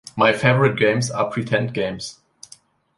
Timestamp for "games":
0.79-1.11, 1.75-2.21